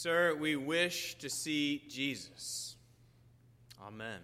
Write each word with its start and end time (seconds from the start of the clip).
Sir, 0.00 0.36
we 0.36 0.54
wish 0.54 1.16
to 1.16 1.28
see 1.28 1.82
Jesus. 1.88 2.76
Amen. 3.84 4.20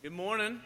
Good 0.00 0.12
morning. 0.12 0.60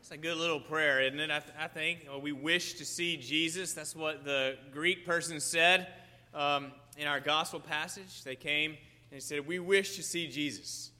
It's 0.00 0.12
a 0.12 0.16
good 0.16 0.38
little 0.38 0.60
prayer, 0.60 1.02
isn't 1.02 1.20
it? 1.20 1.30
I, 1.30 1.40
th- 1.40 1.54
I 1.60 1.68
think 1.68 2.06
well, 2.08 2.22
we 2.22 2.32
wish 2.32 2.72
to 2.78 2.86
see 2.86 3.18
Jesus. 3.18 3.74
That's 3.74 3.94
what 3.94 4.24
the 4.24 4.56
Greek 4.72 5.04
person 5.04 5.38
said 5.38 5.88
um, 6.32 6.72
in 6.96 7.06
our 7.06 7.20
gospel 7.20 7.60
passage. 7.60 8.24
They 8.24 8.36
came 8.36 8.78
and 9.12 9.22
said, 9.22 9.46
We 9.46 9.58
wish 9.58 9.96
to 9.96 10.02
see 10.02 10.26
Jesus. 10.26 10.90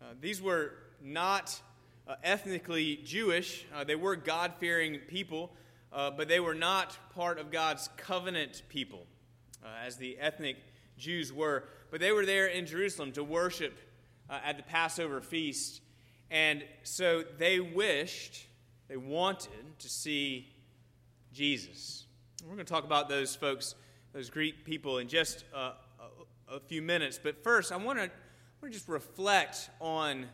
Uh, 0.00 0.14
these 0.20 0.40
were 0.40 0.74
not 1.02 1.60
uh, 2.06 2.14
ethnically 2.22 3.00
Jewish, 3.04 3.66
uh, 3.74 3.82
they 3.82 3.96
were 3.96 4.14
God 4.14 4.52
fearing 4.60 5.00
people, 5.08 5.50
uh, 5.92 6.10
but 6.10 6.28
they 6.28 6.40
were 6.40 6.54
not 6.54 6.96
part 7.14 7.38
of 7.38 7.50
God's 7.50 7.88
covenant 7.96 8.62
people, 8.68 9.06
uh, 9.64 9.68
as 9.86 9.96
the 9.96 10.18
ethnic 10.18 10.56
Jews 10.98 11.32
were. 11.32 11.64
But 11.90 12.00
they 12.00 12.12
were 12.12 12.26
there 12.26 12.46
in 12.46 12.66
Jerusalem 12.66 13.12
to 13.12 13.24
worship 13.24 13.78
uh, 14.28 14.38
at 14.44 14.56
the 14.56 14.62
Passover 14.62 15.20
feast. 15.20 15.80
And 16.30 16.64
so 16.82 17.22
they 17.38 17.60
wished, 17.60 18.46
they 18.88 18.96
wanted 18.96 19.78
to 19.78 19.88
see 19.88 20.48
Jesus. 21.32 22.04
We're 22.42 22.54
going 22.54 22.66
to 22.66 22.72
talk 22.72 22.84
about 22.84 23.08
those 23.08 23.34
folks, 23.34 23.74
those 24.12 24.30
Greek 24.30 24.64
people, 24.64 24.98
in 24.98 25.08
just 25.08 25.44
a, 25.54 25.58
a, 25.58 25.74
a 26.56 26.60
few 26.60 26.82
minutes. 26.82 27.18
But 27.22 27.42
first, 27.42 27.72
I 27.72 27.76
want 27.76 27.98
to, 27.98 28.04
I 28.04 28.10
want 28.60 28.72
to 28.72 28.78
just 28.78 28.88
reflect 28.88 29.70
on 29.80 30.26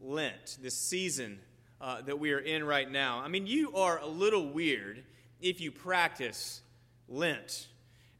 Lent, 0.00 0.58
this 0.60 0.76
season 0.76 1.38
uh, 1.82 2.00
that 2.02 2.18
we 2.18 2.32
are 2.32 2.38
in 2.38 2.64
right 2.64 2.90
now. 2.90 3.18
I 3.18 3.28
mean, 3.28 3.46
you 3.46 3.74
are 3.74 3.98
a 3.98 4.06
little 4.06 4.48
weird 4.48 5.02
if 5.40 5.60
you 5.60 5.72
practice 5.72 6.62
Lent. 7.08 7.66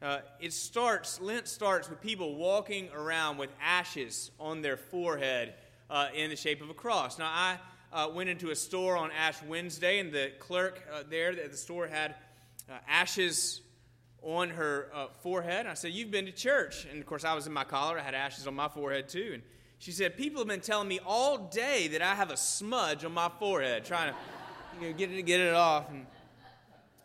Uh, 0.01 0.19
it 0.41 0.51
starts, 0.51 1.21
Lent 1.21 1.47
starts 1.47 1.89
with 1.89 2.01
people 2.01 2.35
walking 2.35 2.89
around 2.93 3.37
with 3.37 3.49
ashes 3.61 4.31
on 4.37 4.61
their 4.61 4.75
forehead 4.75 5.53
uh, 5.89 6.09
in 6.13 6.29
the 6.29 6.35
shape 6.35 6.61
of 6.61 6.69
a 6.69 6.73
cross. 6.73 7.17
Now, 7.17 7.31
I 7.33 7.57
uh, 7.93 8.09
went 8.09 8.29
into 8.29 8.49
a 8.49 8.55
store 8.55 8.97
on 8.97 9.11
Ash 9.11 9.41
Wednesday, 9.47 9.99
and 9.99 10.11
the 10.11 10.33
clerk 10.39 10.83
uh, 10.93 11.03
there 11.09 11.29
at 11.29 11.51
the 11.51 11.57
store 11.57 11.87
had 11.87 12.15
uh, 12.69 12.73
ashes 12.85 13.61
on 14.21 14.49
her 14.49 14.89
uh, 14.93 15.07
forehead. 15.21 15.67
I 15.67 15.73
said, 15.73 15.91
You've 15.91 16.11
been 16.11 16.25
to 16.25 16.31
church. 16.31 16.85
And 16.91 16.99
of 16.99 17.05
course, 17.05 17.23
I 17.23 17.33
was 17.33 17.47
in 17.47 17.53
my 17.53 17.63
collar. 17.63 17.97
I 17.97 18.01
had 18.01 18.15
ashes 18.15 18.45
on 18.45 18.55
my 18.55 18.67
forehead 18.67 19.07
too. 19.07 19.31
And 19.35 19.43
she 19.83 19.91
said, 19.91 20.15
People 20.15 20.39
have 20.39 20.47
been 20.47 20.61
telling 20.61 20.87
me 20.87 21.01
all 21.05 21.37
day 21.37 21.89
that 21.89 22.01
I 22.01 22.15
have 22.15 22.31
a 22.31 22.37
smudge 22.37 23.03
on 23.03 23.13
my 23.13 23.29
forehead, 23.37 23.83
trying 23.83 24.13
to 24.13 24.15
you 24.79 24.87
know, 24.87 24.97
get, 24.97 25.11
it, 25.11 25.21
get 25.23 25.41
it 25.41 25.53
off. 25.53 25.89
And, 25.89 26.05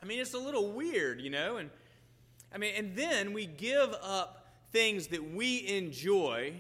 I 0.01 0.07
mean, 0.07 0.21
it's 0.21 0.33
a 0.35 0.39
little 0.39 0.71
weird, 0.71 1.21
you 1.21 1.29
know? 1.29 1.57
And 1.57 1.71
I 2.55 2.59
mean, 2.59 2.75
and 2.77 2.95
then 2.95 3.33
we 3.33 3.47
give 3.47 3.93
up 4.01 4.47
things 4.71 5.09
that 5.09 5.35
we 5.35 5.67
enjoy 5.67 6.53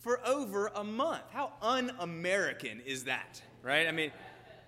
for 0.00 0.20
over 0.26 0.66
a 0.66 0.84
month. 0.84 1.22
How 1.32 1.54
un 1.62 1.92
American 1.98 2.82
is 2.84 3.04
that, 3.04 3.40
right? 3.62 3.88
I 3.88 3.92
mean, 3.92 4.12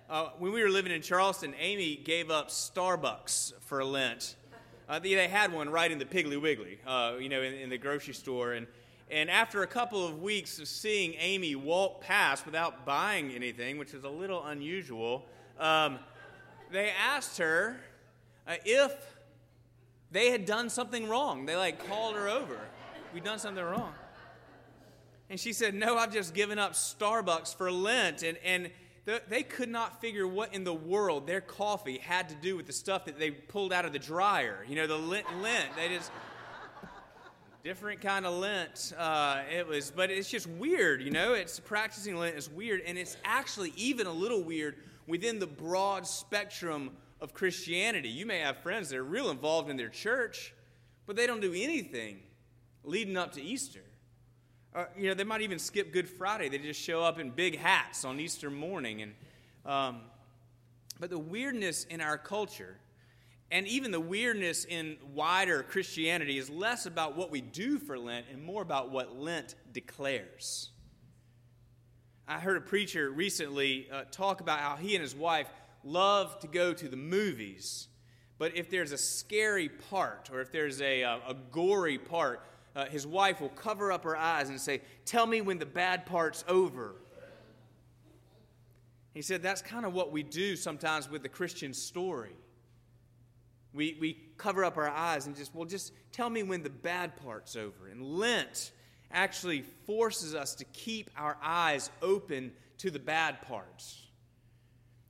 uh, 0.09 0.29
when 0.39 0.51
we 0.51 0.63
were 0.63 0.69
living 0.69 0.91
in 0.91 1.03
Charleston, 1.03 1.53
Amy 1.59 1.95
gave 1.95 2.31
up 2.31 2.49
Starbucks 2.49 3.53
for 3.59 3.83
Lent. 3.83 4.35
Uh, 4.89 4.97
they 4.97 5.27
had 5.27 5.53
one 5.53 5.69
right 5.69 5.91
in 5.91 5.99
the 5.99 6.05
Piggly 6.05 6.41
Wiggly, 6.41 6.79
uh, 6.87 7.17
you 7.19 7.29
know, 7.29 7.43
in, 7.43 7.53
in 7.53 7.69
the 7.69 7.77
grocery 7.77 8.15
store. 8.15 8.53
And 8.53 8.65
and 9.09 9.29
after 9.29 9.63
a 9.63 9.67
couple 9.67 10.05
of 10.05 10.21
weeks 10.21 10.59
of 10.59 10.67
seeing 10.67 11.13
Amy 11.17 11.55
walk 11.55 12.01
past 12.01 12.45
without 12.45 12.85
buying 12.85 13.31
anything, 13.31 13.77
which 13.77 13.93
is 13.93 14.03
a 14.03 14.09
little 14.09 14.43
unusual, 14.43 15.25
um, 15.59 15.99
they 16.71 16.89
asked 16.89 17.37
her 17.37 17.77
uh, 18.47 18.55
if 18.65 18.93
they 20.11 20.31
had 20.31 20.45
done 20.45 20.69
something 20.69 21.07
wrong. 21.07 21.45
They 21.45 21.55
like 21.55 21.87
called 21.87 22.15
her 22.15 22.27
over. 22.27 22.59
We've 23.13 23.23
done 23.23 23.39
something 23.39 23.63
wrong. 23.63 23.93
And 25.29 25.39
she 25.39 25.53
said, 25.53 25.73
No, 25.73 25.97
I've 25.97 26.13
just 26.13 26.33
given 26.33 26.59
up 26.59 26.73
Starbucks 26.73 27.55
for 27.55 27.71
Lent. 27.71 28.23
And, 28.23 28.37
and 28.43 28.71
they 29.29 29.43
could 29.43 29.69
not 29.69 30.01
figure 30.01 30.27
what 30.27 30.53
in 30.53 30.65
the 30.65 30.73
world 30.73 31.27
their 31.27 31.39
coffee 31.39 31.97
had 31.97 32.27
to 32.29 32.35
do 32.35 32.57
with 32.57 32.67
the 32.67 32.73
stuff 32.73 33.05
that 33.05 33.17
they 33.17 33.31
pulled 33.31 33.71
out 33.71 33.85
of 33.85 33.93
the 33.93 33.99
dryer. 33.99 34.65
You 34.67 34.75
know, 34.75 34.87
the 34.87 34.97
Lent. 34.97 35.25
Lent 35.41 35.75
they 35.77 35.89
just 35.89 36.11
different 37.63 38.01
kind 38.01 38.25
of 38.25 38.33
Lent. 38.35 38.93
Uh, 38.97 39.41
it 39.53 39.67
was, 39.67 39.91
but 39.91 40.09
it's 40.09 40.29
just 40.29 40.47
weird, 40.47 41.01
you 41.01 41.11
know. 41.11 41.33
It's 41.33 41.59
practicing 41.59 42.15
Lent 42.15 42.35
is 42.35 42.49
weird, 42.49 42.81
and 42.85 42.97
it's 42.97 43.17
actually 43.23 43.73
even 43.75 44.07
a 44.07 44.11
little 44.11 44.41
weird 44.43 44.75
within 45.05 45.39
the 45.39 45.47
broad 45.47 46.07
spectrum 46.07 46.91
of 47.19 47.33
Christianity. 47.33 48.09
You 48.09 48.25
may 48.25 48.39
have 48.39 48.57
friends 48.57 48.89
that 48.89 48.97
are 48.97 49.03
real 49.03 49.29
involved 49.29 49.69
in 49.69 49.77
their 49.77 49.89
church, 49.89 50.53
but 51.05 51.15
they 51.15 51.27
don't 51.27 51.41
do 51.41 51.53
anything 51.53 52.19
leading 52.83 53.17
up 53.17 53.33
to 53.33 53.41
Easter. 53.41 53.83
Uh, 54.75 54.85
you 54.97 55.07
know, 55.07 55.13
they 55.13 55.23
might 55.23 55.41
even 55.41 55.59
skip 55.59 55.91
Good 55.91 56.07
Friday. 56.07 56.49
They 56.49 56.59
just 56.59 56.81
show 56.81 57.01
up 57.01 57.19
in 57.19 57.31
big 57.31 57.57
hats 57.57 58.05
on 58.05 58.19
Easter 58.19 58.49
morning, 58.49 59.01
and 59.01 59.13
um, 59.65 60.01
but 60.99 61.09
the 61.09 61.19
weirdness 61.19 61.83
in 61.85 62.01
our 62.01 62.17
culture 62.17 62.77
and 63.51 63.67
even 63.67 63.91
the 63.91 63.99
weirdness 63.99 64.65
in 64.65 64.97
wider 65.13 65.63
Christianity 65.63 66.37
is 66.37 66.49
less 66.49 66.85
about 66.85 67.15
what 67.15 67.31
we 67.31 67.41
do 67.41 67.79
for 67.79 67.97
Lent 67.97 68.25
and 68.31 68.43
more 68.43 68.61
about 68.61 68.91
what 68.91 69.17
Lent 69.17 69.55
declares. 69.71 70.71
I 72.27 72.39
heard 72.39 72.57
a 72.57 72.61
preacher 72.61 73.09
recently 73.09 73.87
uh, 73.89 74.03
talk 74.11 74.41
about 74.41 74.59
how 74.59 74.75
he 74.75 74.95
and 74.95 75.01
his 75.01 75.15
wife 75.15 75.47
love 75.85 76.39
to 76.41 76.47
go 76.47 76.73
to 76.73 76.89
the 76.89 76.97
movies, 76.97 77.87
but 78.37 78.57
if 78.57 78.69
there's 78.69 78.91
a 78.91 78.97
scary 78.97 79.69
part 79.69 80.29
or 80.31 80.41
if 80.41 80.51
there's 80.51 80.81
a, 80.81 81.03
a, 81.03 81.09
uh, 81.09 81.19
a 81.29 81.33
gory 81.33 81.97
part, 81.97 82.41
uh, 82.75 82.85
his 82.85 83.07
wife 83.07 83.39
will 83.39 83.49
cover 83.49 83.91
up 83.91 84.03
her 84.03 84.17
eyes 84.17 84.49
and 84.49 84.59
say, 84.59 84.81
Tell 85.05 85.25
me 85.25 85.41
when 85.41 85.57
the 85.57 85.65
bad 85.65 86.05
part's 86.05 86.43
over. 86.47 86.95
He 89.13 89.23
said 89.23 89.41
that's 89.41 89.63
kind 89.63 89.85
of 89.85 89.93
what 89.93 90.11
we 90.11 90.21
do 90.21 90.55
sometimes 90.55 91.09
with 91.09 91.23
the 91.23 91.29
Christian 91.29 91.73
story. 91.73 92.35
We, 93.77 93.95
we 94.01 94.17
cover 94.37 94.65
up 94.65 94.75
our 94.75 94.89
eyes 94.89 95.27
and 95.27 95.35
just, 95.35 95.53
well, 95.55 95.65
just 95.65 95.93
tell 96.11 96.29
me 96.29 96.43
when 96.43 96.63
the 96.63 96.69
bad 96.69 97.15
part's 97.15 97.55
over. 97.55 97.87
And 97.89 98.01
Lent 98.01 98.71
actually 99.11 99.61
forces 99.85 100.35
us 100.35 100.55
to 100.55 100.65
keep 100.65 101.09
our 101.15 101.37
eyes 101.41 101.89
open 102.01 102.51
to 102.79 102.91
the 102.91 102.99
bad 102.99 103.41
parts. 103.43 104.03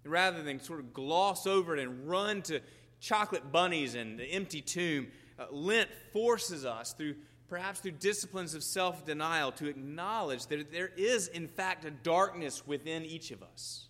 Rather 0.03 0.43
than 0.43 0.59
sort 0.59 0.79
of 0.79 0.93
gloss 0.93 1.47
over 1.47 1.75
it 1.75 1.81
and 1.81 2.07
run 2.07 2.41
to 2.43 2.59
chocolate 2.99 3.51
bunnies 3.51 3.95
and 3.95 4.19
the 4.19 4.25
empty 4.25 4.61
tomb, 4.61 5.07
uh, 5.39 5.45
Lent 5.49 5.89
forces 6.11 6.65
us 6.65 6.93
through 6.93 7.15
perhaps 7.47 7.79
through 7.79 7.91
disciplines 7.91 8.53
of 8.53 8.63
self 8.63 9.05
denial 9.05 9.51
to 9.53 9.67
acknowledge 9.67 10.45
that 10.47 10.71
there 10.71 10.91
is, 10.97 11.27
in 11.29 11.47
fact, 11.47 11.85
a 11.85 11.91
darkness 11.91 12.67
within 12.67 13.05
each 13.05 13.31
of 13.31 13.41
us. 13.41 13.87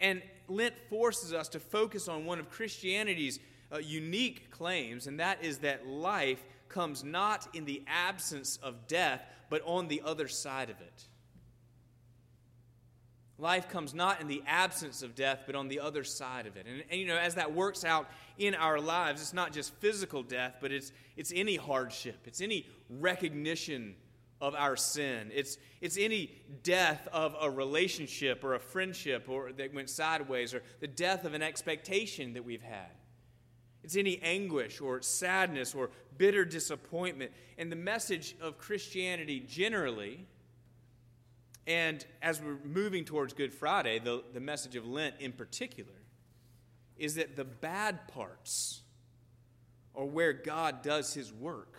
And 0.00 0.22
Lent 0.48 0.74
forces 0.88 1.32
us 1.32 1.48
to 1.50 1.60
focus 1.60 2.08
on 2.08 2.24
one 2.24 2.38
of 2.38 2.50
Christianity's 2.50 3.38
uh, 3.72 3.78
unique 3.78 4.50
claims, 4.50 5.06
and 5.06 5.20
that 5.20 5.42
is 5.42 5.58
that 5.58 5.86
life 5.86 6.44
comes 6.68 7.04
not 7.04 7.48
in 7.54 7.64
the 7.64 7.82
absence 7.86 8.58
of 8.62 8.86
death, 8.86 9.22
but 9.50 9.62
on 9.66 9.88
the 9.88 10.02
other 10.04 10.28
side 10.28 10.70
of 10.70 10.80
it. 10.80 11.04
Life 13.38 13.68
comes 13.68 13.92
not 13.92 14.22
in 14.22 14.28
the 14.28 14.42
absence 14.46 15.02
of 15.02 15.14
death, 15.14 15.42
but 15.44 15.54
on 15.54 15.68
the 15.68 15.80
other 15.80 16.04
side 16.04 16.46
of 16.46 16.56
it. 16.56 16.66
And, 16.66 16.82
and, 16.90 16.98
you 16.98 17.06
know, 17.06 17.18
as 17.18 17.34
that 17.34 17.52
works 17.52 17.84
out 17.84 18.08
in 18.38 18.54
our 18.54 18.80
lives, 18.80 19.20
it's 19.20 19.34
not 19.34 19.52
just 19.52 19.74
physical 19.74 20.22
death, 20.22 20.56
but 20.60 20.72
it's, 20.72 20.90
it's 21.16 21.32
any 21.34 21.56
hardship, 21.56 22.16
it's 22.24 22.40
any 22.40 22.66
recognition 22.88 23.94
of 24.40 24.54
our 24.54 24.76
sin. 24.76 25.30
It's, 25.34 25.58
it's 25.80 25.96
any 25.98 26.30
death 26.62 27.08
of 27.12 27.34
a 27.40 27.50
relationship 27.50 28.44
or 28.44 28.54
a 28.54 28.60
friendship 28.60 29.28
or 29.28 29.52
that 29.52 29.74
went 29.74 29.88
sideways 29.88 30.52
or 30.52 30.62
the 30.80 30.86
death 30.86 31.24
of 31.24 31.34
an 31.34 31.42
expectation 31.42 32.34
that 32.34 32.44
we've 32.44 32.62
had. 32.62 32.90
It's 33.82 33.96
any 33.96 34.20
anguish 34.22 34.80
or 34.80 35.00
sadness 35.00 35.74
or 35.74 35.90
bitter 36.18 36.44
disappointment. 36.44 37.30
And 37.56 37.70
the 37.70 37.76
message 37.76 38.34
of 38.40 38.58
Christianity 38.58 39.40
generally, 39.40 40.26
and 41.66 42.04
as 42.20 42.40
we're 42.42 42.58
moving 42.64 43.04
towards 43.04 43.32
Good 43.32 43.54
Friday, 43.54 44.00
the, 44.00 44.22
the 44.34 44.40
message 44.40 44.76
of 44.76 44.86
Lent 44.86 45.14
in 45.20 45.32
particular, 45.32 45.92
is 46.98 47.14
that 47.14 47.36
the 47.36 47.44
bad 47.44 48.08
parts 48.08 48.82
are 49.94 50.04
where 50.04 50.32
God 50.32 50.82
does 50.82 51.14
his 51.14 51.32
work. 51.32 51.78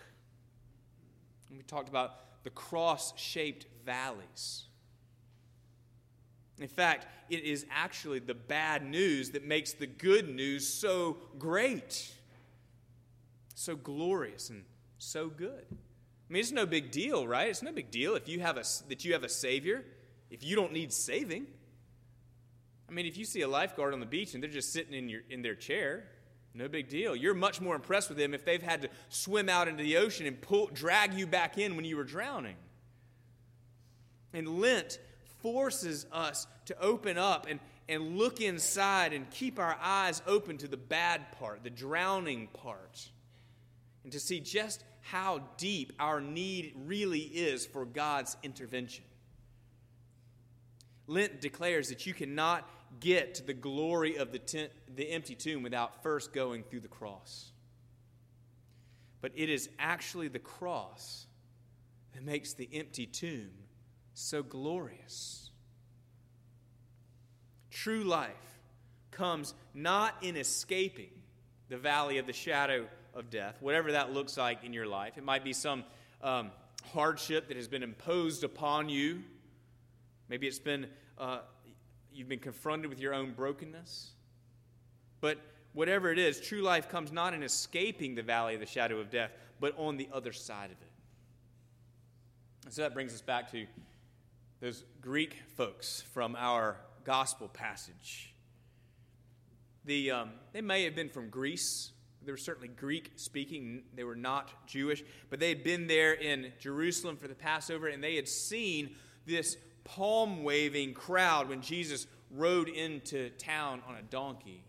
And 1.50 1.58
we 1.58 1.64
talked 1.64 1.90
about 1.90 2.27
the 2.48 2.52
cross 2.52 3.12
shaped 3.18 3.66
valleys. 3.86 4.64
In 6.62 6.70
fact, 6.70 7.06
it 7.30 7.44
is 7.44 7.66
actually 7.70 8.20
the 8.20 8.36
bad 8.36 8.86
news 8.86 9.32
that 9.32 9.46
makes 9.46 9.74
the 9.74 9.86
good 9.86 10.34
news 10.34 10.66
so 10.66 11.18
great, 11.38 12.10
so 13.54 13.76
glorious, 13.76 14.50
and 14.50 14.64
so 14.98 15.28
good. 15.28 15.66
I 15.70 15.76
mean, 16.30 16.40
it's 16.40 16.54
no 16.54 16.66
big 16.66 16.90
deal, 16.90 17.28
right? 17.28 17.50
It's 17.50 17.62
no 17.62 17.74
big 17.74 17.92
deal 17.92 18.16
if 18.16 18.30
you 18.30 18.40
have 18.40 18.56
a, 18.56 18.64
that 18.88 19.04
you 19.04 19.12
have 19.12 19.26
a 19.26 19.30
Savior, 19.30 19.84
if 20.32 20.42
you 20.42 20.56
don't 20.56 20.72
need 20.72 20.94
saving. 20.94 21.48
I 22.88 22.94
mean, 22.94 23.08
if 23.08 23.18
you 23.18 23.26
see 23.26 23.42
a 23.42 23.48
lifeguard 23.50 23.94
on 23.94 24.00
the 24.00 24.06
beach 24.06 24.36
and 24.36 24.42
they're 24.42 24.50
just 24.50 24.72
sitting 24.72 24.94
in, 24.94 25.10
your, 25.10 25.24
in 25.30 25.42
their 25.42 25.56
chair, 25.56 26.06
No 26.58 26.68
big 26.68 26.90
deal. 26.90 27.16
You're 27.16 27.36
much 27.36 27.62
more 27.62 27.76
impressed 27.76 28.10
with 28.10 28.18
them 28.18 28.34
if 28.34 28.44
they've 28.44 28.62
had 28.62 28.82
to 28.82 28.90
swim 29.10 29.48
out 29.48 29.68
into 29.68 29.84
the 29.84 29.98
ocean 29.98 30.26
and 30.26 30.42
pull, 30.42 30.72
drag 30.74 31.14
you 31.14 31.28
back 31.28 31.60
in 31.60 31.76
when 31.76 31.86
you 31.86 31.96
were 31.96 32.04
drowning. 32.04 32.56
And 34.34 34.60
Lent 34.60 34.98
forces 35.44 36.08
us 36.12 36.48
to 36.66 36.80
open 36.82 37.20
up 37.20 37.46
and, 37.48 37.60
and 37.88 38.18
look 38.18 38.42
inside 38.42 39.14
and 39.14 39.30
keep 39.30 39.60
our 39.60 39.78
eyes 39.80 40.24
open 40.26 40.58
to 40.58 40.68
the 40.68 40.78
bad 40.78 41.32
part, 41.34 41.64
the 41.64 41.70
drowning 41.70 42.48
part, 42.48 43.08
and 44.04 44.12
to 44.12 44.20
see 44.20 44.40
just 44.40 44.84
how 45.02 45.44
deep 45.58 45.94
our 46.00 46.20
need 46.20 46.74
really 46.86 47.20
is 47.20 47.68
for 47.68 47.86
God's 47.86 48.36
intervention. 48.42 49.04
Lent 51.06 51.40
declares 51.40 51.90
that 51.90 52.08
you 52.08 52.16
cannot 52.16 52.68
get 53.00 53.36
to 53.36 53.44
the 53.44 53.54
glory 53.54 54.18
of 54.18 54.32
the, 54.32 54.40
tent, 54.40 54.72
the 54.96 55.10
empty 55.12 55.36
tomb 55.36 55.64
without 55.64 56.02
first 56.04 56.34
going 56.34 56.64
through 56.64 56.82
the 56.82 56.88
cross. 56.88 57.52
But 59.22 59.32
it 59.36 59.50
is 59.50 59.70
actually 59.80 60.28
the 60.28 60.40
cross 60.40 61.28
that 62.14 62.24
makes 62.24 62.54
the 62.54 62.70
empty 62.74 63.06
tomb 63.06 63.50
so 64.14 64.42
glorious. 64.44 65.50
True 67.70 68.04
life 68.04 68.32
comes 69.12 69.54
not 69.74 70.16
in 70.22 70.36
escaping 70.36 71.12
the 71.70 71.78
valley 71.78 72.18
of 72.18 72.26
the 72.26 72.34
shadow 72.34 72.88
of 73.14 73.30
death, 73.30 73.58
whatever 73.60 73.92
that 73.92 74.14
looks 74.14 74.38
like 74.38 74.64
in 74.64 74.74
your 74.74 74.88
life. 74.88 75.18
It 75.18 75.24
might 75.24 75.44
be 75.44 75.54
some 75.54 75.84
um, 76.22 76.52
hardship 76.94 77.48
that 77.48 77.58
has 77.58 77.68
been 77.68 77.84
imposed 77.84 78.44
upon 78.44 78.90
you. 78.90 79.24
Maybe 80.30 80.48
it's 80.48 80.60
been 80.60 80.88
uh, 81.18 81.40
you've 82.18 82.28
been 82.28 82.40
confronted 82.40 82.90
with 82.90 83.00
your 83.00 83.14
own 83.14 83.32
brokenness. 83.34 84.12
But 85.22 85.38
whatever 85.74 86.12
it 86.12 86.18
is, 86.18 86.42
true 86.42 86.62
life 86.62 86.90
comes 86.90 87.12
not 87.12 87.34
in 87.34 87.44
escaping 87.44 88.16
the 88.16 88.24
valley 88.24 88.56
of 88.56 88.60
the 88.60 88.66
shadow 88.66 89.00
of 89.00 89.12
death, 89.12 89.32
but 89.60 89.78
on 89.78 89.98
the 89.98 90.10
other 90.12 90.34
side 90.34 90.72
of 90.72 90.82
it. 90.82 90.92
And 92.66 92.74
so 92.74 92.82
that 92.82 92.94
brings 92.94 93.14
us 93.14 93.22
back 93.22 93.52
to 93.52 93.66
those 94.60 94.84
Greek 95.00 95.36
folks 95.56 96.04
from 96.14 96.36
our 96.36 96.78
gospel 97.04 97.48
passage. 97.48 98.34
The, 99.86 100.12
um, 100.12 100.32
they 100.52 100.62
may 100.62 100.84
have 100.84 100.96
been 100.96 101.10
from 101.10 101.30
Greece. 101.30 101.92
They 102.26 102.32
were 102.32 102.38
certainly 102.38 102.68
Greek 102.68 103.12
speaking. 103.16 103.84
They 103.96 104.04
were 104.04 104.16
not 104.16 104.68
Jewish, 104.68 105.04
but 105.30 105.40
they 105.40 105.50
had 105.50 105.64
been 105.64 105.88
there 105.88 106.14
in 106.14 106.52
Jerusalem 106.60 107.16
for 107.16 107.28
the 107.28 107.36
Passover 107.36 107.88
and 107.88 108.04
they 108.04 108.16
had 108.16 108.28
seen 108.28 108.96
this 109.26 109.56
palm 109.88 110.44
waving 110.44 110.94
crowd 110.94 111.48
when 111.48 111.62
Jesus 111.62 112.08
rode 112.30 112.68
into 112.68 113.30
town 113.32 113.82
on 113.88 113.96
a 113.96 114.02
donkey. 114.02 114.64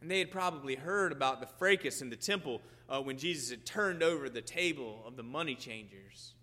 And 0.00 0.10
they 0.10 0.20
had 0.20 0.30
probably 0.30 0.76
heard 0.76 1.12
about 1.12 1.40
the 1.40 1.46
fracas 1.46 2.00
in 2.00 2.08
the 2.08 2.16
temple 2.16 2.62
uh, 2.88 3.00
when 3.02 3.18
Jesus 3.18 3.50
had 3.50 3.66
turned 3.66 4.02
over 4.02 4.28
the 4.28 4.40
table 4.40 5.02
of 5.06 5.16
the 5.16 5.22
money 5.22 5.56
changers. 5.56 6.34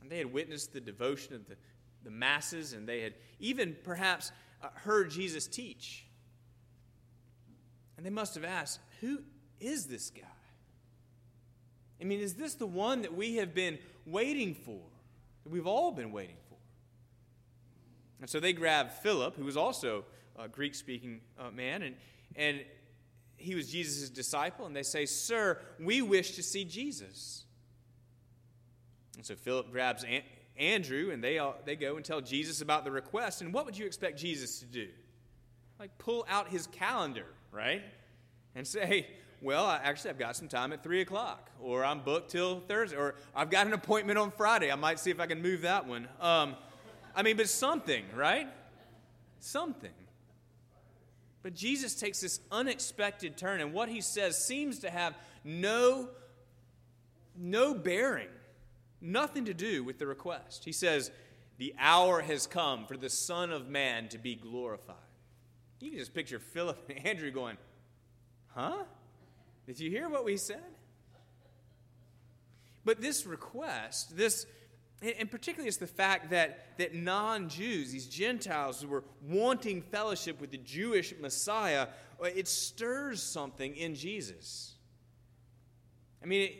And 0.00 0.10
they 0.10 0.18
had 0.18 0.32
witnessed 0.32 0.72
the 0.72 0.80
devotion 0.80 1.34
of 1.34 1.46
the, 1.46 1.56
the 2.02 2.10
masses, 2.10 2.72
and 2.72 2.88
they 2.88 3.02
had 3.02 3.14
even 3.38 3.76
perhaps 3.84 4.32
uh, 4.62 4.68
heard 4.74 5.10
Jesus 5.10 5.46
teach. 5.46 6.06
And 7.96 8.06
they 8.06 8.10
must 8.10 8.34
have 8.34 8.44
asked, 8.44 8.80
Who 9.00 9.20
is 9.60 9.86
this 9.86 10.10
guy? 10.10 10.22
I 12.00 12.04
mean, 12.04 12.20
is 12.20 12.34
this 12.34 12.54
the 12.54 12.66
one 12.66 13.02
that 13.02 13.14
we 13.14 13.36
have 13.36 13.54
been 13.54 13.78
waiting 14.06 14.54
for? 14.54 14.80
That 15.48 15.54
we've 15.54 15.66
all 15.66 15.90
been 15.90 16.12
waiting 16.12 16.36
for. 16.48 16.56
And 18.20 18.28
so 18.28 18.38
they 18.38 18.52
grabbed 18.52 18.92
Philip, 18.92 19.36
who 19.36 19.44
was 19.44 19.56
also 19.56 20.04
a 20.38 20.46
Greek 20.46 20.74
speaking 20.74 21.20
uh, 21.38 21.50
man, 21.50 21.82
and, 21.82 21.94
and 22.36 22.60
he 23.36 23.54
was 23.54 23.70
Jesus' 23.70 24.10
disciple, 24.10 24.66
and 24.66 24.76
they 24.76 24.82
say, 24.82 25.06
Sir, 25.06 25.58
we 25.80 26.02
wish 26.02 26.32
to 26.32 26.42
see 26.42 26.64
Jesus. 26.64 27.44
And 29.16 29.24
so 29.24 29.36
Philip 29.36 29.72
grabs 29.72 30.04
An- 30.04 30.22
Andrew, 30.56 31.10
and 31.12 31.24
they, 31.24 31.38
all, 31.38 31.56
they 31.64 31.76
go 31.76 31.96
and 31.96 32.04
tell 32.04 32.20
Jesus 32.20 32.60
about 32.60 32.84
the 32.84 32.90
request. 32.90 33.40
And 33.40 33.54
what 33.54 33.64
would 33.64 33.78
you 33.78 33.86
expect 33.86 34.18
Jesus 34.18 34.60
to 34.60 34.66
do? 34.66 34.88
Like 35.78 35.96
pull 35.98 36.26
out 36.28 36.48
his 36.48 36.66
calendar, 36.66 37.26
right? 37.52 37.82
And 38.54 38.66
say, 38.66 39.06
well, 39.40 39.66
actually, 39.68 40.10
I've 40.10 40.18
got 40.18 40.36
some 40.36 40.48
time 40.48 40.72
at 40.72 40.82
3 40.82 41.00
o'clock, 41.00 41.50
or 41.60 41.84
I'm 41.84 42.00
booked 42.00 42.30
till 42.30 42.60
Thursday, 42.60 42.96
or 42.96 43.14
I've 43.34 43.50
got 43.50 43.66
an 43.66 43.72
appointment 43.72 44.18
on 44.18 44.32
Friday. 44.32 44.70
I 44.72 44.74
might 44.74 44.98
see 44.98 45.10
if 45.10 45.20
I 45.20 45.26
can 45.26 45.42
move 45.42 45.62
that 45.62 45.86
one. 45.86 46.08
Um, 46.20 46.56
I 47.14 47.22
mean, 47.22 47.36
but 47.36 47.48
something, 47.48 48.04
right? 48.16 48.48
Something. 49.38 49.92
But 51.42 51.54
Jesus 51.54 51.94
takes 51.94 52.20
this 52.20 52.40
unexpected 52.50 53.36
turn, 53.36 53.60
and 53.60 53.72
what 53.72 53.88
he 53.88 54.00
says 54.00 54.44
seems 54.44 54.80
to 54.80 54.90
have 54.90 55.14
no, 55.44 56.08
no 57.36 57.74
bearing, 57.74 58.28
nothing 59.00 59.44
to 59.44 59.54
do 59.54 59.84
with 59.84 59.98
the 59.98 60.06
request. 60.06 60.64
He 60.64 60.72
says, 60.72 61.12
The 61.58 61.74
hour 61.78 62.20
has 62.22 62.48
come 62.48 62.86
for 62.86 62.96
the 62.96 63.08
Son 63.08 63.52
of 63.52 63.68
Man 63.68 64.08
to 64.08 64.18
be 64.18 64.34
glorified. 64.34 64.96
You 65.80 65.90
can 65.90 66.00
just 66.00 66.12
picture 66.12 66.40
Philip 66.40 66.90
and 66.90 67.06
Andrew 67.06 67.30
going, 67.30 67.56
Huh? 68.48 68.82
Did 69.68 69.80
you 69.80 69.90
hear 69.90 70.08
what 70.08 70.24
we 70.24 70.38
said? 70.38 70.64
But 72.86 73.02
this 73.02 73.26
request, 73.26 74.16
this, 74.16 74.46
and 75.02 75.30
particularly 75.30 75.68
it's 75.68 75.76
the 75.76 75.86
fact 75.86 76.30
that, 76.30 76.78
that 76.78 76.94
non 76.94 77.50
Jews, 77.50 77.92
these 77.92 78.06
Gentiles 78.06 78.80
who 78.80 78.88
were 78.88 79.04
wanting 79.22 79.82
fellowship 79.82 80.40
with 80.40 80.52
the 80.52 80.56
Jewish 80.56 81.12
Messiah, 81.20 81.88
uh, 82.18 82.28
it 82.34 82.48
stirs 82.48 83.22
something 83.22 83.76
in 83.76 83.94
Jesus. 83.94 84.72
I 86.22 86.26
mean, 86.26 86.48
it, 86.48 86.54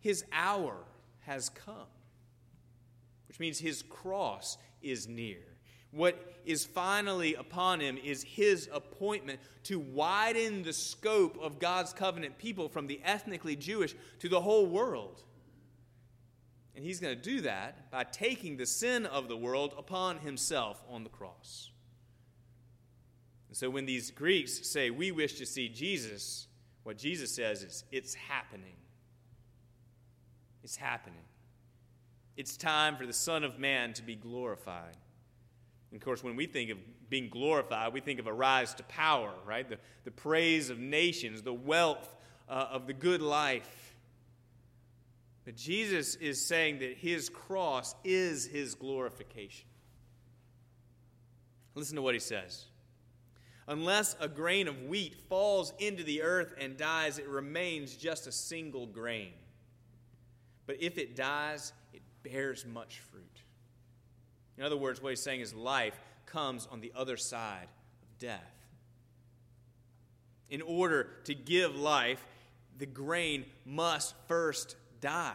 his 0.00 0.22
hour 0.30 0.76
has 1.20 1.48
come, 1.48 1.88
which 3.28 3.40
means 3.40 3.58
his 3.58 3.82
cross 3.88 4.58
is 4.82 5.08
near. 5.08 5.49
What 5.90 6.34
is 6.44 6.64
finally 6.64 7.34
upon 7.34 7.80
him 7.80 7.98
is 7.98 8.22
his 8.22 8.68
appointment 8.72 9.40
to 9.64 9.78
widen 9.78 10.62
the 10.62 10.72
scope 10.72 11.38
of 11.40 11.58
God's 11.58 11.92
covenant 11.92 12.38
people 12.38 12.68
from 12.68 12.86
the 12.86 13.00
ethnically 13.04 13.56
Jewish 13.56 13.94
to 14.20 14.28
the 14.28 14.40
whole 14.40 14.66
world. 14.66 15.22
And 16.74 16.84
he's 16.84 17.00
going 17.00 17.16
to 17.16 17.22
do 17.22 17.42
that 17.42 17.90
by 17.90 18.04
taking 18.04 18.56
the 18.56 18.66
sin 18.66 19.04
of 19.06 19.28
the 19.28 19.36
world 19.36 19.74
upon 19.76 20.18
himself 20.18 20.82
on 20.88 21.04
the 21.04 21.10
cross. 21.10 21.70
And 23.48 23.56
so 23.56 23.68
when 23.68 23.84
these 23.84 24.10
Greeks 24.10 24.66
say, 24.66 24.90
We 24.90 25.10
wish 25.10 25.34
to 25.34 25.46
see 25.46 25.68
Jesus, 25.68 26.46
what 26.84 26.96
Jesus 26.96 27.34
says 27.34 27.62
is, 27.62 27.84
It's 27.90 28.14
happening. 28.14 28.76
It's 30.62 30.76
happening. 30.76 31.24
It's 32.36 32.56
time 32.56 32.96
for 32.96 33.06
the 33.06 33.12
Son 33.12 33.42
of 33.42 33.58
Man 33.58 33.92
to 33.94 34.02
be 34.02 34.14
glorified. 34.14 34.96
And 35.90 36.00
of 36.00 36.04
course, 36.04 36.22
when 36.22 36.36
we 36.36 36.46
think 36.46 36.70
of 36.70 36.78
being 37.08 37.28
glorified, 37.28 37.92
we 37.92 38.00
think 38.00 38.20
of 38.20 38.26
a 38.26 38.32
rise 38.32 38.74
to 38.74 38.82
power, 38.84 39.32
right? 39.44 39.68
The, 39.68 39.78
the 40.04 40.10
praise 40.10 40.70
of 40.70 40.78
nations, 40.78 41.42
the 41.42 41.52
wealth 41.52 42.16
uh, 42.48 42.68
of 42.70 42.86
the 42.86 42.92
good 42.92 43.22
life. 43.22 43.94
But 45.44 45.56
Jesus 45.56 46.14
is 46.16 46.46
saying 46.46 46.78
that 46.80 46.96
his 46.96 47.28
cross 47.28 47.94
is 48.04 48.46
his 48.46 48.74
glorification. 48.74 49.66
Listen 51.74 51.96
to 51.96 52.02
what 52.02 52.14
he 52.14 52.20
says. 52.20 52.66
Unless 53.66 54.16
a 54.20 54.28
grain 54.28 54.68
of 54.68 54.82
wheat 54.82 55.14
falls 55.28 55.72
into 55.78 56.02
the 56.02 56.22
earth 56.22 56.54
and 56.58 56.76
dies, 56.76 57.18
it 57.18 57.28
remains 57.28 57.96
just 57.96 58.26
a 58.26 58.32
single 58.32 58.86
grain. 58.86 59.32
But 60.66 60.76
if 60.80 60.98
it 60.98 61.16
dies, 61.16 61.72
it 61.92 62.02
bears 62.22 62.66
much 62.66 62.98
fruit. 62.98 63.39
In 64.60 64.66
other 64.66 64.76
words, 64.76 65.00
what 65.00 65.08
he's 65.08 65.22
saying 65.22 65.40
is 65.40 65.54
life 65.54 65.98
comes 66.26 66.68
on 66.70 66.82
the 66.82 66.92
other 66.94 67.16
side 67.16 67.66
of 68.02 68.18
death. 68.18 68.52
In 70.50 70.60
order 70.60 71.08
to 71.24 71.34
give 71.34 71.76
life, 71.76 72.22
the 72.76 72.84
grain 72.84 73.46
must 73.64 74.14
first 74.28 74.76
die. 75.00 75.32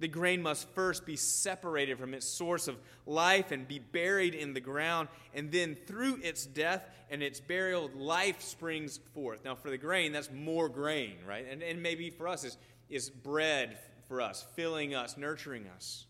The 0.00 0.08
grain 0.08 0.42
must 0.42 0.68
first 0.74 1.06
be 1.06 1.16
separated 1.16 1.98
from 1.98 2.12
its 2.12 2.26
source 2.26 2.68
of 2.68 2.76
life 3.06 3.52
and 3.52 3.66
be 3.66 3.78
buried 3.78 4.34
in 4.34 4.52
the 4.52 4.60
ground, 4.60 5.08
and 5.32 5.50
then 5.50 5.74
through 5.86 6.18
its 6.22 6.44
death 6.44 6.82
and 7.08 7.22
its 7.22 7.40
burial, 7.40 7.90
life 7.94 8.42
springs 8.42 9.00
forth. 9.14 9.46
Now, 9.46 9.54
for 9.54 9.70
the 9.70 9.78
grain, 9.78 10.12
that's 10.12 10.30
more 10.30 10.68
grain, 10.68 11.14
right? 11.26 11.46
And, 11.50 11.62
and 11.62 11.82
maybe 11.82 12.10
for 12.10 12.28
us, 12.28 12.44
is, 12.44 12.58
is 12.90 13.08
bread 13.08 13.78
for 14.08 14.20
us, 14.20 14.44
filling 14.56 14.94
us, 14.94 15.16
nurturing 15.16 15.68
us. 15.74 16.04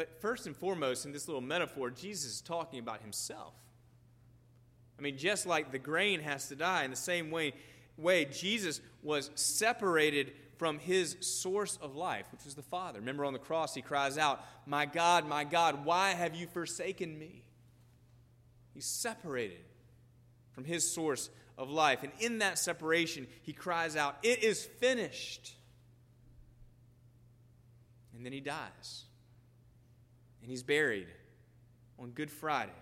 But 0.00 0.18
first 0.22 0.46
and 0.46 0.56
foremost, 0.56 1.04
in 1.04 1.12
this 1.12 1.28
little 1.28 1.42
metaphor, 1.42 1.90
Jesus 1.90 2.36
is 2.36 2.40
talking 2.40 2.78
about 2.78 3.02
himself. 3.02 3.52
I 4.98 5.02
mean, 5.02 5.18
just 5.18 5.44
like 5.44 5.72
the 5.72 5.78
grain 5.78 6.20
has 6.20 6.48
to 6.48 6.56
die, 6.56 6.84
in 6.84 6.90
the 6.90 6.96
same 6.96 7.30
way, 7.30 7.52
way 7.98 8.24
Jesus 8.24 8.80
was 9.02 9.30
separated 9.34 10.32
from 10.56 10.78
his 10.78 11.18
source 11.20 11.78
of 11.82 11.96
life, 11.96 12.24
which 12.32 12.46
was 12.46 12.54
the 12.54 12.62
Father. 12.62 12.98
Remember 12.98 13.26
on 13.26 13.34
the 13.34 13.38
cross, 13.38 13.74
he 13.74 13.82
cries 13.82 14.16
out, 14.16 14.42
My 14.64 14.86
God, 14.86 15.28
my 15.28 15.44
God, 15.44 15.84
why 15.84 16.12
have 16.12 16.34
you 16.34 16.46
forsaken 16.46 17.18
me? 17.18 17.42
He's 18.72 18.86
separated 18.86 19.66
from 20.52 20.64
his 20.64 20.90
source 20.90 21.28
of 21.58 21.68
life. 21.68 22.02
And 22.02 22.12
in 22.20 22.38
that 22.38 22.58
separation, 22.58 23.26
he 23.42 23.52
cries 23.52 23.96
out, 23.96 24.16
It 24.22 24.42
is 24.42 24.64
finished. 24.64 25.56
And 28.16 28.24
then 28.24 28.32
he 28.32 28.40
dies. 28.40 29.04
And 30.50 30.56
he's 30.56 30.64
buried 30.64 31.06
on 31.96 32.10
Good 32.10 32.28
Friday. 32.28 32.72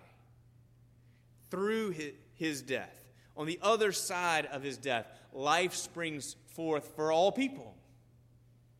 Through 1.51 1.93
his 2.33 2.63
death, 2.63 3.05
on 3.37 3.45
the 3.45 3.59
other 3.61 3.91
side 3.91 4.47
of 4.47 4.63
his 4.63 4.75
death, 4.75 5.05
life 5.31 5.75
springs 5.75 6.35
forth 6.47 6.93
for 6.95 7.11
all 7.11 7.31
people. 7.31 7.75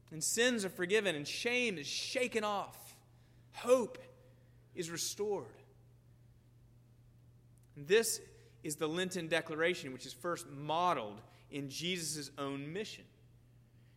And 0.09 0.23
sins 0.23 0.65
are 0.65 0.69
forgiven, 0.69 1.15
and 1.15 1.27
shame 1.27 1.77
is 1.77 1.85
shaken 1.85 2.43
off. 2.43 2.95
Hope 3.53 3.99
is 4.73 4.89
restored. 4.89 5.45
And 7.75 7.87
this 7.87 8.19
is 8.63 8.77
the 8.77 8.87
Lenten 8.87 9.27
declaration, 9.27 9.93
which 9.93 10.07
is 10.07 10.13
first 10.13 10.49
modeled 10.49 11.21
in 11.51 11.69
Jesus' 11.69 12.31
own 12.39 12.73
mission 12.73 13.05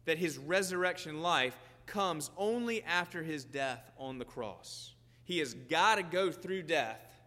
that 0.05 0.19
his 0.19 0.37
resurrection 0.37 1.23
life 1.23 1.57
comes 1.93 2.31
only 2.39 2.83
after 2.85 3.23
his 3.23 3.45
death 3.45 3.93
on 3.99 4.19
the 4.19 4.25
cross. 4.25 4.95
He 5.25 5.41
has 5.41 5.53
got 5.53 5.97
to 5.97 6.03
go 6.03 6.33
through 6.33 6.63
death 6.63 7.21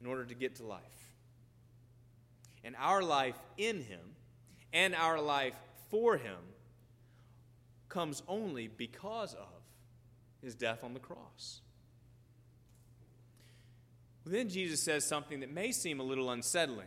in 0.00 0.06
order 0.06 0.24
to 0.24 0.34
get 0.34 0.56
to 0.56 0.64
life. 0.64 0.80
And 2.62 2.76
our 2.78 3.02
life 3.02 3.36
in 3.58 3.82
him 3.82 4.14
and 4.72 4.94
our 4.94 5.20
life 5.20 5.56
for 5.90 6.16
him 6.16 6.38
comes 7.88 8.22
only 8.28 8.68
because 8.68 9.34
of 9.34 9.48
his 10.40 10.54
death 10.54 10.84
on 10.84 10.94
the 10.94 11.00
cross. 11.00 11.60
Then 14.24 14.48
Jesus 14.48 14.80
says 14.80 15.04
something 15.04 15.40
that 15.40 15.52
may 15.52 15.72
seem 15.72 15.98
a 15.98 16.04
little 16.04 16.30
unsettling, 16.30 16.86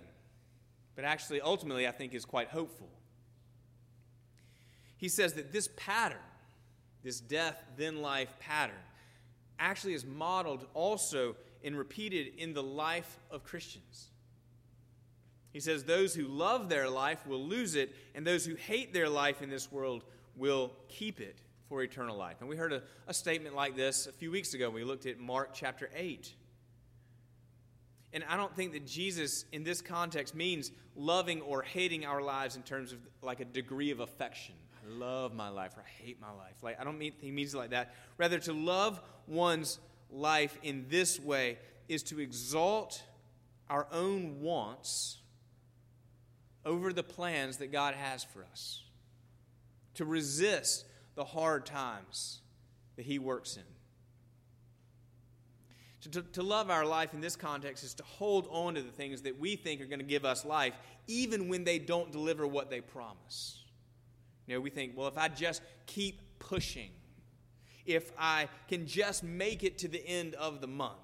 but 0.96 1.04
actually, 1.04 1.42
ultimately, 1.42 1.86
I 1.86 1.92
think 1.92 2.14
is 2.14 2.24
quite 2.24 2.48
hopeful. 2.48 2.90
He 4.96 5.10
says 5.10 5.34
that 5.34 5.52
this 5.52 5.68
pattern, 5.76 6.18
this 7.06 7.22
death, 7.22 7.64
then 7.78 8.02
life 8.02 8.36
pattern, 8.40 8.76
actually 9.60 9.94
is 9.94 10.04
modeled 10.06 10.66
also 10.74 11.36
and 11.64 11.78
repeated 11.78 12.34
in 12.38 12.54
the 12.54 12.64
life 12.64 13.20
of 13.32 13.44
Christians. 13.44 14.10
He 15.54 15.62
says, 15.62 15.86
Those 15.86 16.14
who 16.14 16.28
love 16.28 16.68
their 16.68 16.90
life 16.90 17.26
will 17.26 17.44
lose 17.44 17.76
it, 17.76 17.96
and 18.14 18.28
those 18.28 18.46
who 18.46 18.56
hate 18.56 18.92
their 18.94 19.08
life 19.08 19.42
in 19.42 19.50
this 19.50 19.72
world 19.72 20.04
will 20.36 20.72
keep 20.90 21.22
it 21.22 21.38
for 21.70 21.82
eternal 21.82 22.18
life. 22.18 22.38
And 22.42 22.50
we 22.50 22.58
heard 22.58 22.74
a, 22.74 22.82
a 23.08 23.14
statement 23.14 23.56
like 23.56 23.76
this 23.76 24.08
a 24.08 24.12
few 24.12 24.32
weeks 24.32 24.54
ago. 24.54 24.70
We 24.70 24.84
looked 24.84 25.06
at 25.06 25.20
Mark 25.20 25.52
chapter 25.54 25.90
8. 25.96 26.34
And 28.14 28.24
I 28.28 28.36
don't 28.36 28.56
think 28.56 28.74
that 28.74 28.86
Jesus, 28.86 29.46
in 29.52 29.64
this 29.64 29.82
context, 29.82 30.36
means 30.36 30.72
loving 30.96 31.42
or 31.42 31.62
hating 31.62 32.06
our 32.06 32.22
lives 32.22 32.56
in 32.56 32.64
terms 32.64 32.92
of 32.92 33.00
like 33.22 33.40
a 33.40 33.46
degree 33.46 33.92
of 33.92 34.00
affection. 34.00 34.56
Love 34.88 35.34
my 35.34 35.50
life 35.50 35.74
or 35.78 35.82
I 35.82 36.04
hate 36.04 36.22
my 36.22 36.32
life. 36.32 36.62
Like 36.62 36.80
I 36.80 36.84
don't 36.84 36.98
mean 36.98 37.14
he 37.20 37.32
means 37.32 37.54
it 37.54 37.58
like 37.58 37.72
that. 37.72 37.94
Rather, 38.18 38.40
to 38.40 38.54
love 38.54 39.02
one's 39.28 39.80
life 40.12 40.58
in 40.64 40.86
this 40.90 41.20
way 41.20 41.58
is 41.88 42.04
to 42.04 42.20
exalt 42.20 43.04
our 43.70 43.88
own 43.92 44.42
wants 44.42 45.18
over 46.66 46.92
the 46.92 47.04
plans 47.04 47.58
that 47.58 47.72
God 47.72 47.94
has 47.96 48.24
for 48.24 48.44
us. 48.52 48.84
To 49.96 50.06
resist 50.06 50.86
the 51.16 51.24
hard 51.24 51.66
times 51.66 52.42
that 52.96 53.06
He 53.06 53.20
works 53.20 53.58
in. 53.58 53.64
To, 56.12 56.22
to, 56.22 56.44
love 56.44 56.70
our 56.70 56.86
life 56.86 57.16
in 57.16 57.22
this 57.22 57.36
context 57.36 57.84
is 57.84 57.96
to 57.96 58.04
hold 58.04 58.48
on 58.52 58.76
to 58.76 58.84
the 58.84 58.92
things 58.92 59.24
that 59.24 59.40
we 59.40 59.56
think 59.56 59.82
are 59.82 59.88
going 59.88 60.00
to 60.00 60.06
give 60.06 60.24
us 60.24 60.46
life, 60.46 60.76
even 61.08 61.50
when 61.50 61.64
they 61.64 61.80
don't 61.80 62.12
deliver 62.12 62.46
what 62.46 62.70
they 62.70 62.80
promise. 62.80 63.64
You 64.48 64.56
know, 64.56 64.62
we 64.62 64.70
think, 64.70 64.94
well, 64.96 65.08
if 65.08 65.18
I 65.18 65.28
just 65.28 65.62
keep 65.86 66.40
pushing, 66.40 66.92
if 67.86 68.12
I 68.18 68.50
can 68.68 68.88
just 68.88 69.24
make 69.24 69.64
it 69.64 69.80
to 69.80 69.88
the 69.88 70.06
end 70.06 70.36
of 70.36 70.62
the 70.62 70.68
month, 70.68 71.00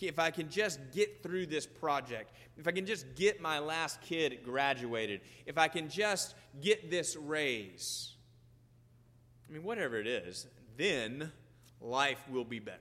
if 0.00 0.18
I 0.18 0.30
can 0.30 0.50
just 0.50 0.80
get 0.92 1.22
through 1.22 1.46
this 1.46 1.66
project, 1.66 2.32
if 2.56 2.66
I 2.66 2.72
can 2.72 2.86
just 2.86 3.14
get 3.14 3.40
my 3.40 3.60
last 3.60 4.00
kid 4.00 4.40
graduated, 4.44 5.20
if 5.46 5.58
I 5.58 5.68
can 5.68 5.88
just 5.88 6.34
get 6.60 6.90
this 6.90 7.16
raise, 7.16 8.14
I 9.48 9.52
mean, 9.52 9.62
whatever 9.62 9.98
it 9.98 10.06
is, 10.06 10.46
then 10.76 11.30
life 11.80 12.20
will 12.30 12.44
be 12.44 12.58
better. 12.58 12.78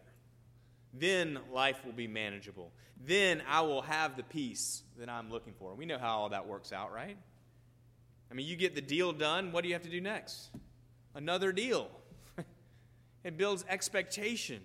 Then 0.94 1.39
life 1.53 1.86
will 1.86 1.94
be 1.94 2.08
manageable. 2.08 2.72
Then 3.03 3.41
I 3.48 3.62
will 3.62 3.82
have 3.84 4.18
the 4.18 4.24
peace 4.24 4.84
that 4.98 5.10
I'm 5.10 5.30
looking 5.32 5.53
for. 5.53 5.74
We 5.75 5.86
know 5.86 5.98
how 5.98 6.20
all 6.20 6.30
that 6.30 6.48
works 6.48 6.74
out, 6.74 6.91
right? 6.94 7.18
I 8.32 8.34
mean, 8.34 8.48
you 8.48 8.56
get 8.56 8.76
the 8.76 8.82
deal 8.82 9.12
done, 9.12 9.52
what 9.52 9.62
do 9.62 9.68
you 9.68 9.76
have 9.76 9.84
to 9.84 9.90
do 9.90 10.00
next? 10.00 10.52
Another 11.14 11.52
deal. 11.52 11.90
it 13.26 13.38
builds 13.38 13.66
expectation. 13.68 14.62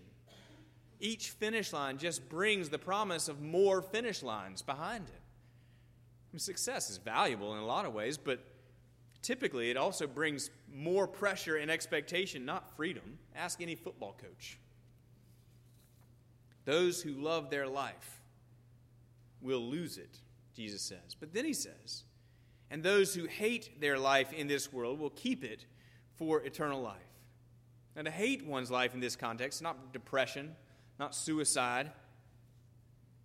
Each 1.00 1.30
finish 1.30 1.72
line 1.72 1.98
just 1.98 2.28
brings 2.28 2.68
the 2.68 2.78
promise 2.78 3.28
of 3.28 3.42
more 3.42 3.82
finish 3.82 4.22
lines 4.22 4.62
behind 4.62 5.08
it. 5.08 5.20
I 5.20 6.28
mean, 6.32 6.38
success 6.38 6.90
is 6.90 6.98
valuable 6.98 7.54
in 7.54 7.58
a 7.58 7.66
lot 7.66 7.84
of 7.84 7.92
ways, 7.92 8.16
but 8.16 8.38
typically 9.20 9.70
it 9.70 9.76
also 9.76 10.06
brings 10.06 10.50
more 10.72 11.08
pressure 11.08 11.56
and 11.56 11.68
expectation, 11.68 12.44
not 12.44 12.76
freedom. 12.76 13.18
Ask 13.34 13.60
any 13.60 13.74
football 13.74 14.16
coach. 14.20 14.58
Those 16.64 17.02
who 17.02 17.12
love 17.12 17.50
their 17.50 17.66
life 17.66 18.20
will 19.40 19.60
lose 19.60 19.98
it, 19.98 20.20
Jesus 20.54 20.82
says. 20.82 21.16
But 21.18 21.32
then 21.32 21.44
he 21.44 21.52
says, 21.52 22.04
and 22.70 22.82
those 22.82 23.14
who 23.14 23.26
hate 23.26 23.80
their 23.80 23.98
life 23.98 24.32
in 24.32 24.46
this 24.46 24.72
world 24.72 24.98
will 24.98 25.10
keep 25.10 25.44
it 25.44 25.66
for 26.16 26.40
eternal 26.42 26.80
life. 26.80 26.96
Now, 27.94 28.02
to 28.02 28.10
hate 28.10 28.46
one's 28.46 28.70
life 28.70 28.94
in 28.94 29.00
this 29.00 29.16
context, 29.16 29.62
not 29.62 29.92
depression, 29.92 30.54
not 30.98 31.14
suicide, 31.14 31.90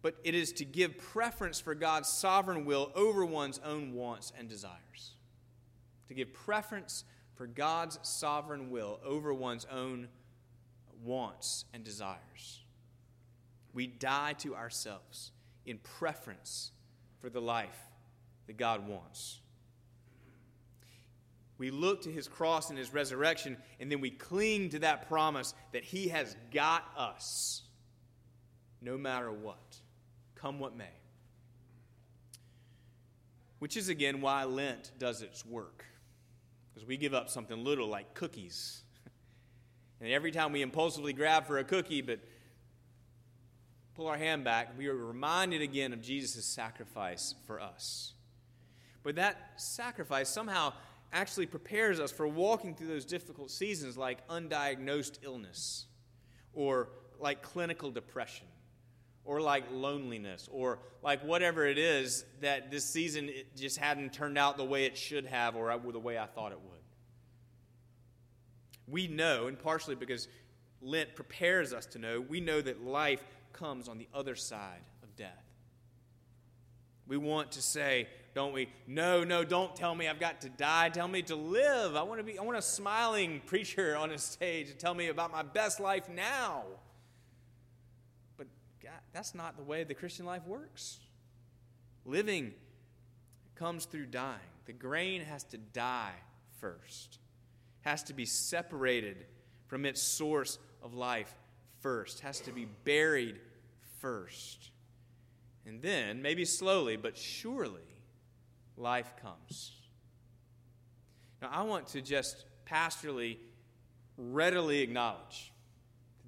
but 0.01 0.15
it 0.23 0.33
is 0.33 0.51
to 0.53 0.65
give 0.65 0.97
preference 0.97 1.59
for 1.59 1.75
God's 1.75 2.09
sovereign 2.09 2.65
will 2.65 2.91
over 2.95 3.25
one's 3.25 3.59
own 3.65 3.93
wants 3.93 4.31
and 4.37 4.47
desires. 4.47 5.15
To 6.07 6.13
give 6.13 6.33
preference 6.33 7.03
for 7.35 7.47
God's 7.47 7.99
sovereign 8.03 8.69
will 8.69 8.99
over 9.05 9.33
one's 9.33 9.65
own 9.71 10.07
wants 11.03 11.65
and 11.73 11.83
desires. 11.83 12.61
We 13.73 13.87
die 13.87 14.33
to 14.39 14.55
ourselves 14.55 15.31
in 15.65 15.77
preference 15.79 16.71
for 17.19 17.29
the 17.29 17.41
life 17.41 17.90
that 18.47 18.57
God 18.57 18.87
wants. 18.87 19.39
We 21.57 21.69
look 21.69 22.01
to 22.01 22.11
his 22.11 22.27
cross 22.27 22.69
and 22.69 22.79
his 22.79 22.91
resurrection, 22.91 23.55
and 23.79 23.91
then 23.91 24.01
we 24.01 24.09
cling 24.09 24.69
to 24.69 24.79
that 24.79 25.07
promise 25.07 25.53
that 25.73 25.83
he 25.83 26.07
has 26.07 26.35
got 26.51 26.83
us 26.97 27.61
no 28.81 28.97
matter 28.97 29.31
what, 29.31 29.75
come 30.33 30.59
what 30.59 30.75
may. 30.75 30.85
Which 33.59 33.77
is 33.77 33.89
again 33.89 34.21
why 34.21 34.43
Lent 34.43 34.91
does 34.97 35.21
its 35.21 35.45
work. 35.45 35.85
Because 36.73 36.87
we 36.87 36.97
give 36.97 37.13
up 37.13 37.29
something 37.29 37.63
little 37.63 37.87
like 37.87 38.15
cookies. 38.15 38.81
and 40.01 40.11
every 40.11 40.31
time 40.31 40.51
we 40.51 40.63
impulsively 40.63 41.13
grab 41.13 41.45
for 41.45 41.59
a 41.59 41.63
cookie, 41.63 42.01
but 42.01 42.19
pull 43.93 44.07
our 44.07 44.17
hand 44.17 44.43
back, 44.43 44.75
we 44.79 44.87
are 44.87 44.95
reminded 44.95 45.61
again 45.61 45.93
of 45.93 46.01
Jesus' 46.01 46.45
sacrifice 46.45 47.35
for 47.45 47.61
us. 47.61 48.13
But 49.03 49.15
that 49.15 49.53
sacrifice 49.57 50.29
somehow 50.29 50.73
actually 51.13 51.45
prepares 51.45 51.99
us 51.99 52.11
for 52.11 52.27
walking 52.27 52.75
through 52.75 52.87
those 52.87 53.05
difficult 53.05 53.51
seasons 53.51 53.97
like 53.97 54.25
undiagnosed 54.27 55.19
illness 55.23 55.85
or 56.53 56.89
like 57.19 57.41
clinical 57.41 57.91
depression 57.91 58.47
or 59.25 59.41
like 59.41 59.63
loneliness 59.71 60.47
or 60.51 60.79
like 61.03 61.23
whatever 61.23 61.65
it 61.65 61.77
is 61.77 62.25
that 62.41 62.71
this 62.71 62.85
season 62.85 63.29
it 63.29 63.55
just 63.55 63.77
hadn't 63.77 64.13
turned 64.13 64.37
out 64.37 64.57
the 64.57 64.63
way 64.63 64.85
it 64.85 64.97
should 64.97 65.25
have 65.25 65.55
or 65.55 65.77
the 65.91 65.99
way 65.99 66.17
I 66.17 66.25
thought 66.25 66.51
it 66.51 66.59
would. 66.59 66.79
We 68.87 69.07
know, 69.07 69.47
and 69.47 69.57
partially 69.57 69.95
because 69.95 70.27
Lent 70.81 71.15
prepares 71.15 71.73
us 71.73 71.85
to 71.87 71.99
know, 71.99 72.19
we 72.19 72.41
know 72.41 72.61
that 72.61 72.83
life 72.83 73.23
comes 73.53 73.87
on 73.87 73.97
the 73.97 74.07
other 74.13 74.35
side 74.35 74.81
of 75.03 75.15
death. 75.15 75.45
We 77.07 77.17
want 77.17 77.53
to 77.53 77.61
say, 77.61 78.07
don't 78.33 78.53
we? 78.53 78.69
No, 78.87 79.23
no, 79.23 79.43
don't 79.43 79.75
tell 79.75 79.93
me 79.93 80.07
I've 80.07 80.19
got 80.19 80.41
to 80.41 80.49
die. 80.49 80.89
Tell 80.89 81.07
me 81.07 81.21
to 81.23 81.35
live. 81.35 81.95
I 81.95 82.03
want 82.03 82.19
to 82.19 82.23
be 82.23 82.39
I 82.39 82.43
want 82.43 82.57
a 82.57 82.61
smiling 82.61 83.41
preacher 83.45 83.95
on 83.97 84.11
a 84.11 84.17
stage 84.17 84.67
to 84.67 84.73
tell 84.73 84.93
me 84.93 85.07
about 85.07 85.31
my 85.31 85.43
best 85.43 85.79
life 85.79 86.07
now. 86.09 86.63
But 88.37 88.47
God, 88.81 88.93
that's 89.13 89.35
not 89.35 89.57
the 89.57 89.63
way 89.63 89.83
the 89.83 89.93
Christian 89.93 90.25
life 90.25 90.45
works. 90.47 90.99
Living 92.05 92.53
comes 93.55 93.85
through 93.85 94.07
dying. 94.07 94.39
The 94.65 94.73
grain 94.73 95.21
has 95.21 95.43
to 95.45 95.57
die 95.57 96.15
first. 96.59 97.19
Has 97.81 98.03
to 98.03 98.13
be 98.13 98.25
separated 98.25 99.25
from 99.67 99.85
its 99.85 100.01
source 100.01 100.57
of 100.81 100.93
life 100.93 101.33
first. 101.81 102.21
Has 102.21 102.39
to 102.41 102.51
be 102.51 102.65
buried 102.85 103.39
first. 103.99 104.71
And 105.65 105.81
then, 105.81 106.21
maybe 106.21 106.45
slowly, 106.45 106.95
but 106.95 107.17
surely, 107.17 107.81
life 108.81 109.13
comes. 109.21 109.73
Now, 111.41 111.49
I 111.51 111.63
want 111.63 111.87
to 111.89 112.01
just 112.01 112.45
pastorally, 112.69 113.37
readily 114.17 114.81
acknowledge 114.81 115.51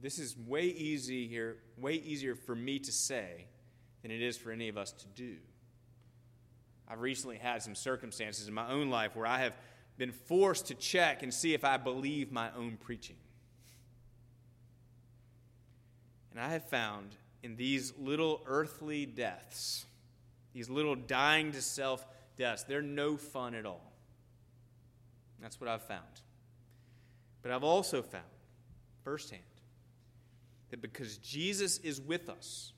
this 0.02 0.20
is 0.20 0.38
way 0.38 0.66
easy 0.66 1.28
here, 1.28 1.58
way 1.78 1.94
easier 1.94 2.36
for 2.36 2.56
me 2.56 2.80
to 2.80 2.92
say 2.92 3.46
than 4.02 4.12
it 4.12 4.22
is 4.22 4.38
for 4.38 4.52
any 4.52 4.68
of 4.68 4.78
us 4.78 4.92
to 4.92 5.08
do. 5.16 5.38
I've 6.90 7.00
recently 7.00 7.38
had 7.38 7.64
some 7.64 7.74
circumstances 7.74 8.48
in 8.48 8.54
my 8.54 8.70
own 8.70 8.90
life 8.90 9.16
where 9.16 9.26
I 9.26 9.40
have 9.40 9.54
been 9.98 10.12
forced 10.12 10.68
to 10.68 10.76
check 10.76 11.24
and 11.24 11.34
see 11.34 11.54
if 11.54 11.64
I 11.64 11.78
believe 11.78 12.32
my 12.32 12.50
own 12.58 12.78
preaching. 12.78 13.16
And 16.32 16.40
I 16.40 16.50
have 16.50 16.68
found 16.68 17.16
in 17.42 17.56
these 17.56 17.94
little 17.98 18.42
earthly 18.46 19.06
deaths, 19.06 19.86
these 20.54 20.70
little 20.70 20.96
dying 20.96 21.52
to 21.54 21.62
self 21.62 22.06
deaths, 22.38 22.64
they're 22.64 22.82
no 22.82 23.18
fun 23.18 23.56
at 23.56 23.66
all. 23.66 23.94
That's 25.42 25.60
what 25.60 25.70
I've 25.70 25.84
found. 25.84 26.02
But 27.42 27.52
I've 27.52 27.64
also 27.64 28.02
found 28.02 28.24
firsthand 29.04 29.42
that 30.72 30.82
because 30.82 31.18
Jesus 31.18 31.78
is 31.80 32.02
with 32.02 32.30
us, 32.30 32.72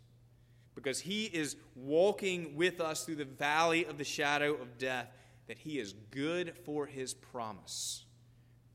because 0.74 1.00
he 1.00 1.26
is 1.26 1.56
walking 1.76 2.56
with 2.56 2.82
us 2.82 3.06
through 3.06 3.16
the 3.16 3.26
valley 3.26 3.86
of 3.86 3.98
the 3.98 4.04
shadow 4.04 4.54
of 4.56 4.78
death, 4.78 5.08
that 5.48 5.60
he 5.60 5.80
is 5.80 5.94
good 6.10 6.54
for 6.66 6.88
his 6.88 7.14
promise 7.14 8.04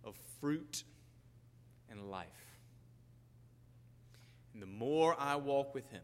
of 0.04 0.16
fruit 0.40 0.84
and 1.90 2.10
life. 2.10 2.28
And 4.54 4.62
the 4.62 4.66
more 4.66 5.16
I 5.18 5.36
walk 5.36 5.74
with 5.74 5.90
him, 5.90 6.02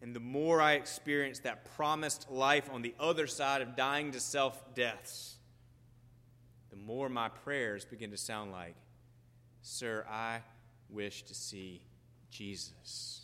and 0.00 0.14
the 0.14 0.20
more 0.20 0.60
I 0.60 0.74
experience 0.74 1.40
that 1.40 1.74
promised 1.76 2.30
life 2.30 2.70
on 2.72 2.82
the 2.82 2.94
other 3.00 3.26
side 3.26 3.62
of 3.62 3.74
dying 3.74 4.12
to 4.12 4.20
self 4.20 4.74
deaths, 4.74 5.36
the 6.70 6.76
more 6.76 7.08
my 7.08 7.28
prayers 7.28 7.84
begin 7.84 8.10
to 8.10 8.16
sound 8.16 8.52
like, 8.52 8.76
Sir, 9.62 10.06
I 10.08 10.40
wish 10.88 11.22
to 11.24 11.34
see 11.34 11.82
Jesus. 12.30 13.22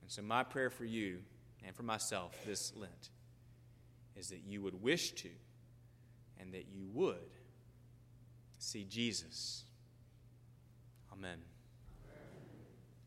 And 0.00 0.10
so, 0.10 0.22
my 0.22 0.44
prayer 0.44 0.70
for 0.70 0.84
you 0.84 1.18
and 1.64 1.74
for 1.74 1.82
myself 1.82 2.36
this 2.46 2.72
Lent 2.76 3.10
is 4.16 4.28
that 4.28 4.42
you 4.46 4.62
would 4.62 4.80
wish 4.80 5.12
to 5.12 5.30
and 6.38 6.52
that 6.54 6.66
you 6.72 6.86
would 6.92 7.18
see 8.58 8.84
Jesus. 8.84 9.64
Amen. 11.12 11.38